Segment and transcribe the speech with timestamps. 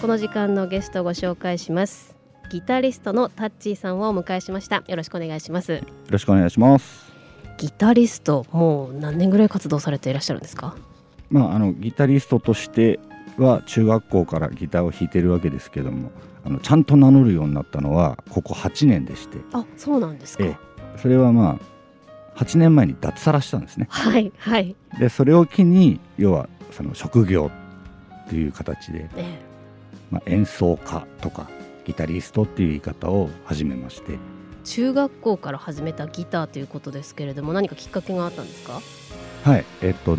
[0.00, 2.16] この時間のゲストをご紹介します。
[2.50, 4.84] ギタリストのタッチーさんをお迎えしました。
[4.86, 5.72] よろしくお願いします。
[5.72, 7.12] よろしくお願いします。
[7.58, 10.76] ギタリストもう何年ぐらい活動されていらっしゃるんですか？
[11.30, 13.00] まああのギタリストとして
[13.36, 16.12] は中学校からギターを弾いてるわけですけども、
[16.44, 21.58] あのちゃんと名乗るようになったのはここ8年でして、あそうなんですか、ええ、それはま
[22.36, 23.88] あ8年前に脱サラしたんですね。
[23.90, 24.76] はいはい。
[25.00, 27.50] でそれを機に要はその職業
[28.26, 29.47] っていう形で、え
[30.10, 31.48] まあ、演奏家とか
[31.84, 34.18] ギタリストっていう言い方を始めまして、
[34.64, 38.80] 中学校から始めたギターということですけれども何かきっかけがあったんですか？
[39.44, 39.64] はい。
[39.82, 40.18] えっと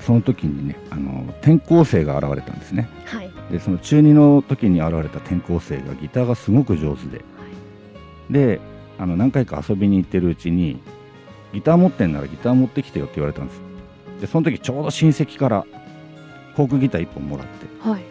[0.00, 2.88] その時にねあの転校生が現れたんですね。
[3.04, 3.30] はい。
[3.50, 7.24] でその中2の時に現れた転校生がギターがすごく上手で。
[8.30, 8.60] で
[8.98, 10.80] あの何回か遊びに行ってるうちに
[11.52, 13.60] ギター持ってんならギター持ってきてよって言われたんです。
[14.20, 15.66] でその時ちょうど親戚から
[16.56, 17.88] フォークギター1本もらって。
[17.88, 18.02] はい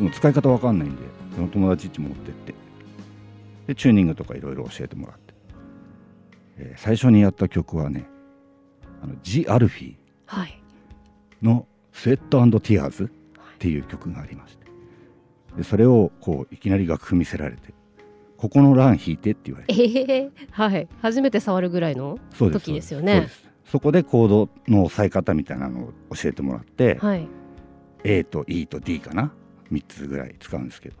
[0.00, 1.02] でも使い方わかんないんで
[1.36, 2.54] その友達んち持ってって。
[3.66, 5.34] でチューニングとかいろいろ教えてもらって、
[6.56, 8.06] えー最初にやった曲はね
[9.02, 10.62] あのジ・アルフィはい。
[11.42, 13.08] の「スウェットティアーズ」っ
[13.58, 14.66] ていう曲がありまして。
[15.58, 17.74] でそれをこういきなり楽譜見せられて
[18.38, 19.82] 「ここのラン弾いて」って言われて。
[19.82, 20.88] ええはい。
[21.02, 23.28] 初めて触るぐらいの時ですよね。
[23.66, 27.28] そこでコードの押さえ方みたいなのを教えてもらって、はい。
[28.02, 29.34] A と E と D かな
[29.72, 30.96] 3つぐらい使うんですけど。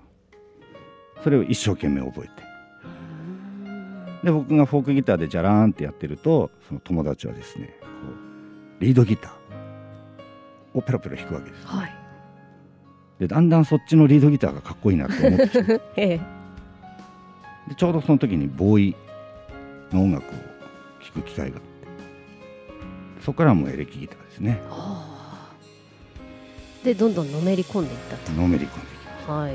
[1.22, 2.50] それを一生懸命覚えて。
[4.24, 7.82] で僕がフォークギターでジャラーンってやってるとその友達はですねこ
[8.78, 11.66] うリードギターをペロペロ弾くわけです。
[11.66, 11.94] はい。
[13.18, 16.20] でだんだんそっちのリードギターがかっこいいなって思ってきてで え。
[17.70, 18.96] えちょうどその時にボーイ
[19.92, 20.28] の音楽を
[21.04, 21.68] 聴く機会があって。
[23.20, 24.60] そこからはもうエレキギターですね。
[24.68, 25.09] はあ
[26.84, 28.32] でどんどんのめり込んでいったと。
[28.32, 29.54] のめり込んできまはい。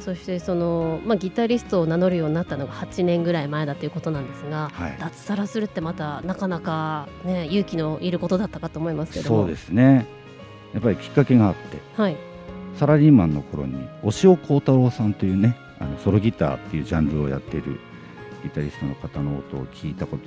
[0.00, 4.96] そしてその、まあ、ギタリストを名乗るようになったのが8年ぐらい前だということなんですが、はい。
[4.98, 9.42] 脱サラするってまたなかなか、ね、勇気のいることだったかと思いますけども。
[9.42, 10.06] そうですね。
[10.74, 11.78] やっぱりきっかけがあって。
[11.96, 12.16] はい。
[12.76, 17.80] サラリーマンの頃に押尾幸太郎さんというねあのソロギターっていうジャンルをやっている
[18.42, 20.24] ギタリストの方の音を聞いたこと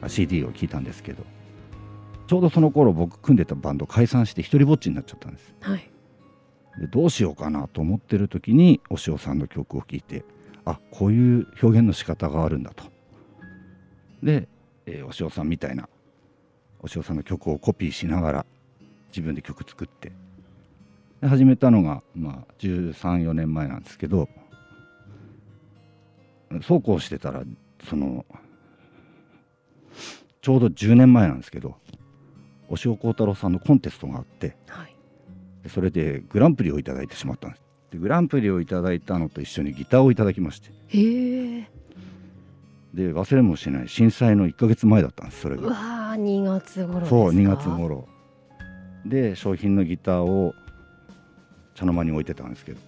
[0.00, 1.24] あ CD を聞いたんですけど
[2.30, 5.52] ちょうどその頃僕組んでたバンド解散して一人ぼっちになっちゃったんです。
[5.62, 5.90] はい。
[6.78, 10.22] でどうしようかなと思ってる時に押尾さんの曲を聴いて
[10.64, 12.84] あこういう表現の仕方があるんだと。
[14.22, 14.46] で、
[14.86, 15.88] えー、押尾さんみたいな
[16.82, 18.46] 押尾さんの曲をコピーしながら
[19.08, 20.12] 自分で曲作って
[21.20, 24.28] で始めたのが、まあ、134年前なんですけど
[26.62, 27.42] そうこうしてたら
[27.88, 28.24] その
[30.42, 31.74] ちょうど10年前なんですけど
[32.70, 34.96] 押尾幸太郎さんのコンテストがあってはい。
[35.62, 37.62] でそれでグランプリをいただいてしまったんです。
[37.90, 40.70] でグランプリをいただいたのと一緒にギターをいただきまして。
[40.88, 41.68] へえ。
[42.94, 47.10] で忘れもしない震災の1ヶ月前だったんですそれうがわー2月頃ですか？
[47.10, 48.08] そう2月頃。
[49.06, 50.54] で商品のギターを
[51.74, 52.80] 茶の間に置いてたんですけど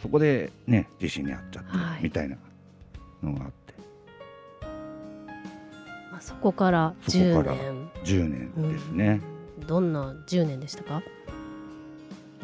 [0.00, 2.02] そこでね地震に遭っちゃって、はい。
[2.02, 2.36] みたいな
[3.22, 3.54] のがあって。
[3.54, 3.61] まあ、
[6.22, 7.90] そこからそ10こから年。
[8.04, 9.20] 10年ですね、
[9.66, 11.02] どんな10年でしたか？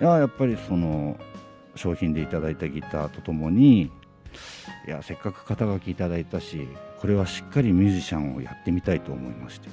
[0.01, 1.17] いややっぱりその
[1.77, 3.91] 商品でいただいたギターとともにい
[4.89, 6.67] やせっかく肩書きいただいたし
[7.01, 9.69] これはしっかりミュージシャンをやってみたいと思いまして。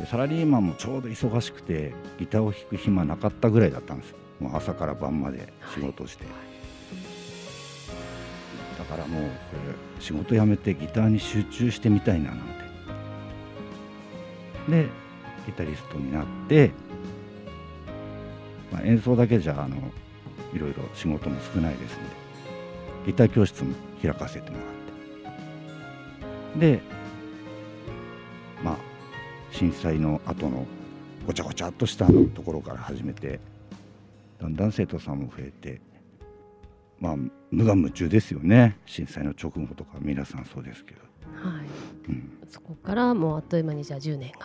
[0.00, 4.14] でサラリーマンもちょうど忙しくてギターを弾く暇なかったぐらいだったんです。
[4.40, 6.24] もう朝から晩まで仕事をして、
[8.76, 9.28] だからもうこ
[9.98, 12.61] れ仕事辞めてギターに集中してみたいななんて
[14.68, 14.88] で
[15.46, 16.70] ギタリストになって
[18.72, 19.76] まあ、演奏だけじゃあの
[20.54, 22.16] いろいろ仕事も少ないですので
[23.06, 24.66] ギター教室も開かせてもらっ
[26.54, 26.72] て。
[26.76, 26.80] で
[28.64, 28.76] まあ
[29.50, 30.66] 震災の後の
[31.26, 33.40] ごちゃごちゃっとしたところから始めて
[34.40, 35.80] だんだん生徒さんも増えて
[36.98, 37.16] まあ
[37.50, 38.78] 無我夢中ですよね。
[38.86, 41.00] 震災の直後とか皆さんそうですけど、
[41.42, 42.10] はい。
[42.10, 42.32] うん。
[42.48, 44.38] そこからもうあっという間にじゃあ10年が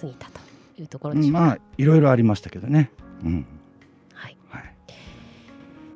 [0.00, 0.40] 過ぎたと
[0.80, 2.90] いうところでしょうか、まあいろいろありましたけどね、
[3.24, 3.46] うん。
[4.14, 4.36] はい。
[4.50, 4.74] はい、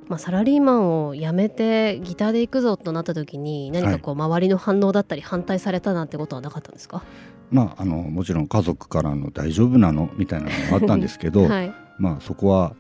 [0.09, 7.03] まあ、サラリーマンを辞めてギターで行くぞとなった時に何かこう周りの反応だったり反対されたなんてことはなかったんですか、
[7.51, 12.75] まああのもちろん家族からの「大丈夫なの?」みたいなのもあったんですけど、 はい、まあそこは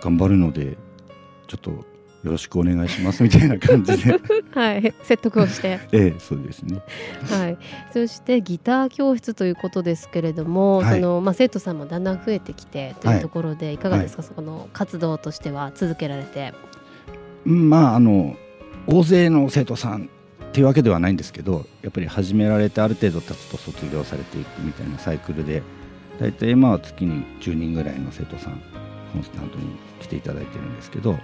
[0.00, 0.76] 頑張るので
[1.46, 1.84] ちょっと
[2.24, 4.18] よろしくお願いしますみたいな感じで。
[4.52, 6.80] はい、説得をして、ええそうですね。
[7.30, 7.58] はい、
[7.92, 11.00] そしてギター教室ということですけれども、はい。
[11.00, 16.52] そのまあ、生徒さんもだんだん増えてきてというところで、い、かがですか、そこの活動としては続けられて。
[17.46, 18.36] うんまああの
[18.86, 20.08] 大勢の生徒さん
[20.48, 25.62] っていうわけではないんですけどやっぱり始められてある程度経つと卒業されていくみたいなサイクルで
[26.18, 28.60] 大体まあ月に10人ぐらいの生徒さん
[29.12, 29.64] コンスタントに
[30.00, 31.18] 来ていただいてるんですけど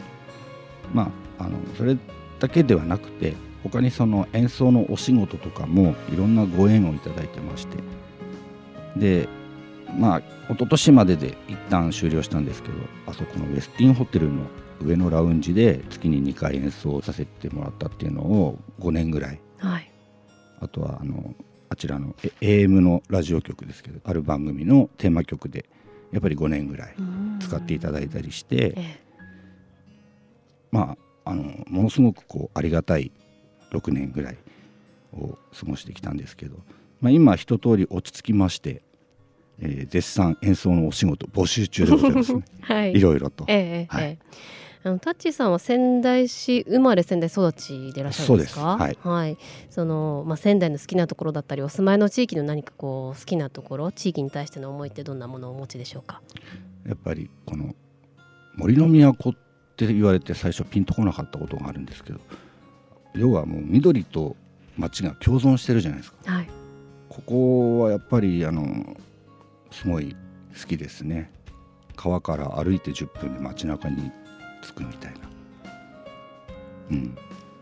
[0.92, 1.96] まああのそれ
[2.38, 7.78] だけではなくて他にその演奏のお仕事とかもいろんなご縁をいただいてまして。
[8.96, 9.28] で
[9.98, 12.75] まあ一昨年までで一旦終了したんですけど
[13.06, 14.42] あそこのウェスティンホテルの
[14.82, 19.40] 上のラウンジで月に2回演奏させてもらったっていうのを5年ぐらい。
[19.58, 19.90] はい。
[20.60, 21.34] あとはあの
[21.69, 25.66] あちらのえ AM のラジオ局ですけどある番組のテーマ曲で
[26.12, 26.94] やっぱり5年ぐらい
[27.40, 29.03] 使っていただいたりしてえ
[30.74, 33.12] まああのものすごくこうありがたい
[33.70, 34.36] 6年ぐらい
[35.12, 36.56] を過ごしてきたんですけど、
[37.00, 38.82] まあ、今一通り落ち着きまして、
[39.60, 42.42] えー絶賛演奏のお仕事募集中でございますね。
[42.68, 42.92] え はい。
[42.92, 43.44] いろいろと。
[43.46, 44.04] ええええはい。
[44.04, 44.18] ええ。
[44.86, 48.76] あのタッチーさんは仙台市生まれ仙台育ちでいらっしゃるんですか？
[48.78, 49.08] そうです。
[49.08, 49.38] はい。
[49.70, 56.20] その、まあ、仙台の好きなところだったりお住まいの地域の何かこう好きなところ地域に対しての思いってどんなものをお持ちでしょうか？
[56.86, 57.74] やっぱりこの
[58.56, 59.34] 森の都っ
[59.76, 62.20] て言われて最初ピンとこなかったことがあるんですけど
[63.14, 64.36] 要はもう緑と
[64.76, 66.32] 街が共存してるじゃないですか。
[66.32, 66.48] はい。
[67.08, 68.96] ここはやっぱりあの
[69.70, 70.16] すごい
[70.60, 71.30] 好きですね。
[71.94, 74.10] 川から歩いて10分で街中に
[74.62, 75.18] 着くみたいな。
[76.90, 77.16] うん。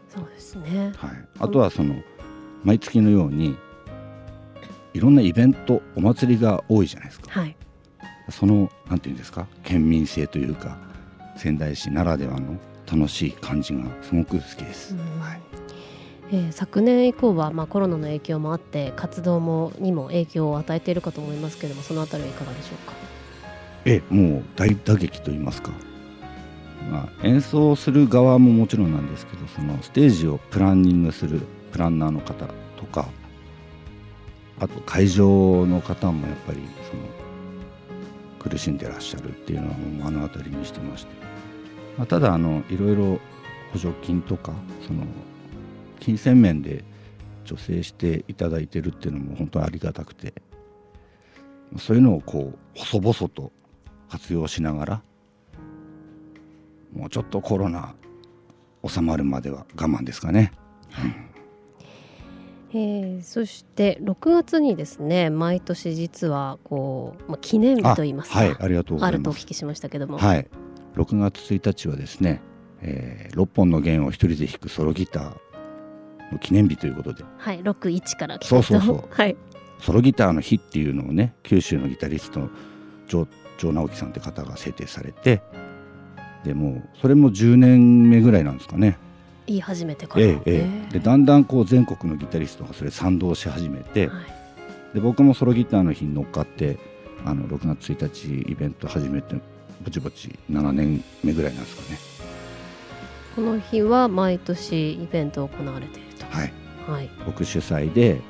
[0.08, 0.92] そうですね。
[0.96, 1.96] はい、あとはその
[2.64, 3.56] 毎月のように
[4.94, 7.30] いろんなイベントお祭りが多いじゃないですか。
[7.30, 7.56] はい。
[8.30, 9.46] そのなんていうんですか？
[9.62, 10.78] 県民性というか
[11.42, 12.56] 仙台市ならではの
[12.86, 14.94] 楽しい感じがすごく好きです。
[14.94, 15.20] うん。
[15.20, 15.40] はい、
[16.30, 22.92] えー昨年以降は、まあ、コロナの影響もあって活動もにも影響を与えているかと思いますけれどもそのあたりはいかがでしょうか？
[23.84, 25.72] えもう大打撃と言いますか、
[26.88, 31.40] まあ、演奏する側ももちろんなんですけどそのステージをプランニングする
[31.72, 32.46] プランナーの方
[32.76, 33.08] とか
[34.60, 37.02] あと会場の方もやっぱりその
[38.38, 41.12] 苦しんでらっしゃるっていうのはもう目の当たりにしてまして、
[41.98, 43.20] まあ、ただあのいろいろ
[43.72, 44.52] 補助金とか
[44.86, 45.04] その
[46.00, 46.84] 金銭面で
[47.44, 50.34] 助成していただいてるっていうのも本当にありがたくて
[51.78, 53.52] そういうのをこう細々と
[54.10, 55.02] 活用しながら
[56.94, 57.94] もうちょっとコロナ
[58.86, 60.52] 収まるまでは我慢ですかね。
[62.74, 69.10] えーそして6月にですね毎年実はこう、まあ、記念日といいますかはいありがとうごあ。
[69.10, 70.48] るとお聞きしましたけども、はい、
[70.96, 72.42] 6月1日はですね、
[72.80, 75.36] えー、6本の弦を一人で弾くソロギター
[76.32, 77.24] の記念日ということで。
[77.38, 79.04] はい、61から来たそうそうそう。
[79.10, 79.36] はい、
[79.80, 82.50] ソロギターの日っていうのをね九州のギタリストの
[83.06, 83.26] 城
[83.58, 85.42] 城直樹さんって方が制定されて
[86.44, 88.98] でもうそれも10年目ぐらいなんですかね。
[89.46, 94.94] 言い始めてから、ええええ、でだんだんこう全国のギタリストがそれ賛同し始めて、はい。
[94.94, 96.78] で僕もソロギターの日に乗っかって
[97.24, 99.36] あの6月1日イベント始めて
[99.84, 101.98] ぼちぼち7年目ぐらいなんですかね。
[103.34, 106.52] この日は毎年イベントを行われていると、はい、
[106.86, 107.10] はい。
[107.26, 108.22] 僕主催で、えー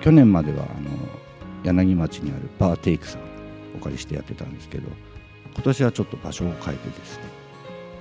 [0.00, 0.90] 去年まではあの
[1.64, 3.22] 柳町にあるバーテイクさん
[3.76, 4.88] お借りしてやってたんですけど
[5.54, 7.22] 今年はちょっと場所を変えてですね、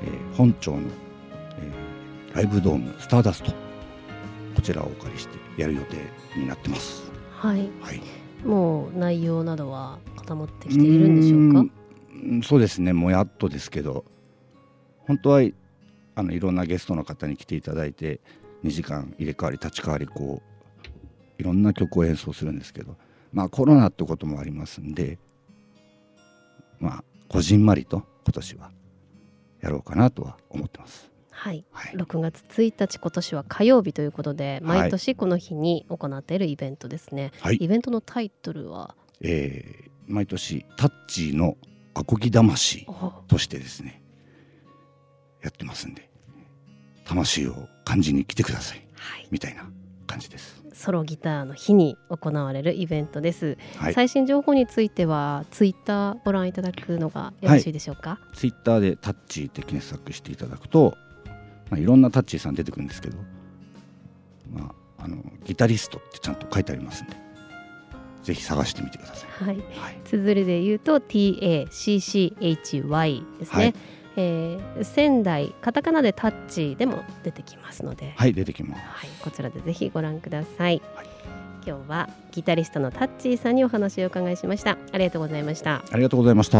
[0.04, 3.52] えー本町の、えーライブドームスターダスト
[4.56, 5.96] こちらをお借りしてやる予定
[6.38, 7.10] になってます。
[7.32, 8.02] はい、はい。
[8.46, 11.74] もう内容などは固まってきているんでしょうか？
[12.44, 12.94] そうですね。
[12.94, 14.06] もうやっとですけど
[15.08, 15.42] 本当は
[16.16, 18.20] あのいろんなゲストの方に来ていただいて
[18.63, 22.98] 2時間入れ替わり立ち替わりこういろんな曲を演奏するんですけど
[23.32, 25.18] まあコロナってこともありますんで
[26.80, 28.72] まあこじんまりと今年は
[29.62, 31.10] やろうかなとは思ってます。
[31.32, 31.63] はい。
[31.72, 37.56] はい、6月1日今年は火曜日ということではい毎年この日に行っているイベントですね、はい。
[37.56, 38.96] イベントのタイトルは？
[39.22, 41.56] えー毎年タッチーの
[41.93, 42.88] アコギ魂
[43.27, 44.01] としてですね
[45.41, 46.10] やってますんで
[47.05, 48.86] 魂を感じに来てください。
[48.93, 49.69] はい、みたいな
[50.05, 50.60] 感じです。
[50.74, 60.96] ソロギターの日に行われるイベントです、はい、最新情報についてはツイッターご覧いただくのがよろしいでしょうか、ツイッターでタッチーって検索していただくと、
[61.69, 63.17] まあ、いろんなタッチーさん出てくるんですけど、
[64.53, 67.17] まあ、あのギタリストってちゃんと書いてありますんで
[68.24, 69.30] ぜひ探してみてください。
[69.46, 73.74] はい、はい、綴りで言うと TACCHY ですね、はい。
[74.18, 78.82] えー仙台カタカナでタッチでも出てきますので、はい、出てきます。
[78.82, 81.08] はい、こちらでぜひご覧ください、はい。
[81.66, 84.78] 今日はギタリストのタッチーさんにお話をお伺いしました。
[84.92, 85.84] ありがとうございました。
[85.92, 86.60] ありがとうございました。